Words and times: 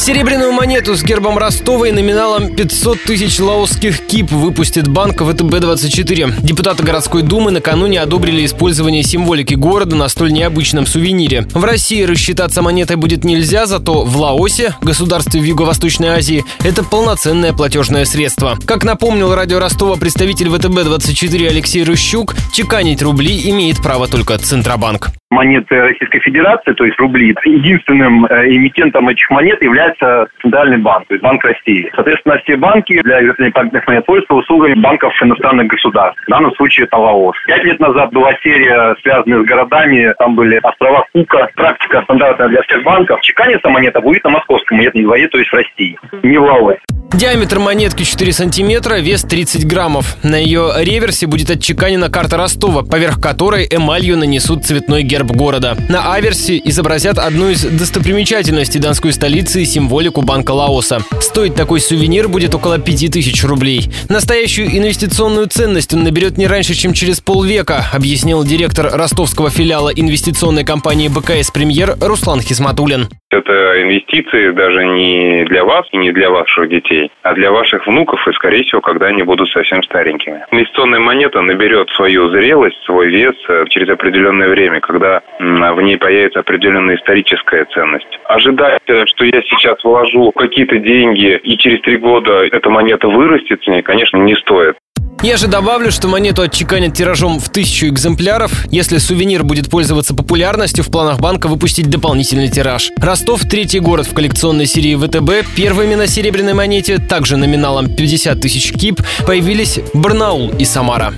Серебряную 0.00 0.52
монету 0.52 0.96
с 0.96 1.02
гербом 1.02 1.36
Ростова 1.36 1.86
и 1.86 1.92
номиналом 1.92 2.56
500 2.56 3.02
тысяч 3.02 3.38
лаосских 3.38 4.00
кип 4.06 4.32
выпустит 4.32 4.88
банк 4.88 5.20
ВТБ-24. 5.20 6.40
Депутаты 6.40 6.82
городской 6.82 7.20
думы 7.20 7.50
накануне 7.50 8.00
одобрили 8.00 8.46
использование 8.46 9.02
символики 9.02 9.52
города 9.52 9.96
на 9.96 10.08
столь 10.08 10.32
необычном 10.32 10.86
сувенире. 10.86 11.46
В 11.52 11.62
России 11.64 12.02
рассчитаться 12.04 12.62
монетой 12.62 12.96
будет 12.96 13.24
нельзя, 13.24 13.66
зато 13.66 14.02
в 14.02 14.16
Лаосе, 14.16 14.74
государстве 14.80 15.38
в 15.38 15.44
Юго-Восточной 15.44 16.08
Азии, 16.08 16.46
это 16.64 16.82
полноценное 16.82 17.52
платежное 17.52 18.06
средство. 18.06 18.56
Как 18.64 18.84
напомнил 18.84 19.34
радио 19.34 19.58
Ростова 19.58 19.96
представитель 19.96 20.48
ВТБ-24 20.48 21.46
Алексей 21.46 21.84
Рыщук, 21.84 22.34
чеканить 22.54 23.02
рубли 23.02 23.50
имеет 23.50 23.82
право 23.82 24.08
только 24.08 24.38
Центробанк 24.38 25.10
монеты 25.30 25.80
Российской 25.80 26.20
Федерации, 26.20 26.72
то 26.72 26.84
есть 26.84 26.98
рубли, 26.98 27.34
единственным 27.44 28.26
э, 28.26 28.48
эмитентом 28.48 29.08
этих 29.08 29.30
монет 29.30 29.62
является 29.62 30.28
Центральный 30.42 30.78
банк, 30.78 31.06
то 31.08 31.14
есть 31.14 31.22
Банк 31.22 31.42
России. 31.44 31.90
Соответственно, 31.94 32.38
все 32.38 32.56
банки 32.56 33.00
для 33.02 33.20
вертолетных 33.20 33.86
монет 33.86 34.06
пользуются 34.06 34.34
услугами 34.34 34.74
банков 34.74 35.12
иностранных 35.22 35.68
государств. 35.68 36.20
В 36.26 36.30
данном 36.30 36.52
случае 36.54 36.86
это 36.86 36.96
Лаос. 36.96 37.36
Пять 37.46 37.64
лет 37.64 37.78
назад 37.80 38.12
была 38.12 38.32
серия, 38.42 38.94
связанная 39.02 39.42
с 39.42 39.46
городами. 39.46 40.12
Там 40.18 40.34
были 40.34 40.58
острова 40.62 41.06
Кука. 41.12 41.48
Практика 41.54 42.02
стандартная 42.02 42.48
для 42.48 42.62
всех 42.62 42.82
банков. 42.82 43.20
Чеканится 43.22 43.68
монета 43.68 44.00
будет 44.00 44.24
на 44.24 44.30
московском 44.30 44.78
монетном 44.78 45.04
дворе, 45.04 45.28
то 45.28 45.38
есть 45.38 45.50
в 45.50 45.54
России, 45.54 45.98
не 46.22 46.38
в 46.38 46.42
Лаосе. 46.42 46.80
Диаметр 47.12 47.58
монетки 47.58 48.04
4 48.04 48.32
сантиметра, 48.32 49.00
вес 49.00 49.22
30 49.22 49.66
граммов. 49.66 50.16
На 50.22 50.36
ее 50.36 50.72
реверсе 50.78 51.26
будет 51.26 51.50
отчеканена 51.50 52.08
карта 52.08 52.36
Ростова, 52.36 52.82
поверх 52.82 53.20
которой 53.20 53.66
эмалью 53.68 54.16
нанесут 54.16 54.64
цветной 54.64 55.02
герб 55.02 55.32
города. 55.32 55.76
На 55.88 56.14
аверсе 56.14 56.60
изобразят 56.64 57.18
одну 57.18 57.50
из 57.50 57.62
достопримечательностей 57.62 58.80
донской 58.80 59.12
столицы 59.12 59.60
и 59.62 59.66
символику 59.66 60.22
Банка 60.22 60.52
Лаоса. 60.52 61.02
Стоить 61.20 61.56
такой 61.56 61.80
сувенир 61.80 62.28
будет 62.28 62.54
около 62.54 62.78
5000 62.78 63.44
рублей. 63.44 63.90
Настоящую 64.08 64.74
инвестиционную 64.78 65.48
ценность 65.48 65.92
он 65.92 66.04
наберет 66.04 66.38
не 66.38 66.46
раньше, 66.46 66.74
чем 66.74 66.94
через 66.94 67.20
полвека, 67.20 67.86
объяснил 67.92 68.44
директор 68.44 68.88
ростовского 68.90 69.50
филиала 69.50 69.90
инвестиционной 69.90 70.64
компании 70.64 71.08
БКС 71.08 71.50
«Премьер» 71.50 71.98
Руслан 72.00 72.40
Хисматулин. 72.40 73.08
Это 73.30 73.82
инвестиции 73.82 74.50
даже 74.50 74.84
не 74.86 75.44
для 75.44 75.64
вас 75.64 75.86
и 75.92 75.96
не 75.96 76.10
для 76.10 76.30
ваших 76.30 76.68
детей, 76.68 77.10
а 77.22 77.32
для 77.34 77.52
ваших 77.52 77.86
внуков 77.86 78.26
и, 78.26 78.32
скорее 78.32 78.64
всего, 78.64 78.80
когда 78.80 79.06
они 79.06 79.22
будут 79.22 79.48
совсем 79.50 79.82
старенькими. 79.84 80.44
Инвестиционная 80.50 81.00
монета 81.00 81.40
наберет 81.40 81.88
свою 81.90 82.28
зрелость, 82.30 82.82
свой 82.84 83.08
вес 83.08 83.34
э, 83.48 83.64
через 83.68 83.88
определенное 83.88 84.48
время, 84.48 84.80
когда 84.80 85.22
в 85.38 85.80
ней 85.80 85.96
появится 85.96 86.40
определенная 86.40 86.96
историческая 86.96 87.66
ценность. 87.66 88.18
Ожидать, 88.24 88.82
что 88.86 89.24
я 89.24 89.42
сейчас 89.42 89.82
вложу 89.84 90.32
какие-то 90.32 90.78
деньги 90.78 91.38
и 91.42 91.56
через 91.56 91.80
три 91.82 91.96
года 91.98 92.44
эта 92.44 92.68
монета 92.68 93.08
вырастет, 93.08 93.62
конечно, 93.84 94.16
не 94.18 94.34
стоит. 94.36 94.76
Я 95.22 95.36
же 95.36 95.48
добавлю, 95.48 95.92
что 95.92 96.08
монету 96.08 96.40
отчеканят 96.40 96.94
тиражом 96.94 97.40
в 97.40 97.50
тысячу 97.50 97.88
экземпляров. 97.88 98.64
Если 98.70 98.96
сувенир 98.96 99.44
будет 99.44 99.68
пользоваться 99.68 100.14
популярностью, 100.14 100.82
в 100.82 100.90
планах 100.90 101.20
банка 101.20 101.46
выпустить 101.46 101.90
дополнительный 101.90 102.48
тираж. 102.48 102.90
Ростов– 102.96 103.42
третий 103.50 103.80
город 103.80 104.06
в 104.06 104.14
коллекционной 104.14 104.64
серии 104.64 104.96
ВТБ. 104.96 105.54
Первыми 105.54 105.94
на 105.94 106.06
серебряной 106.06 106.54
монете, 106.54 106.96
также 106.96 107.36
номиналом 107.36 107.94
50 107.94 108.40
тысяч 108.40 108.72
кип, 108.72 109.02
появились 109.26 109.80
Барнаул 109.92 110.48
и 110.58 110.64
Самара. 110.64 111.12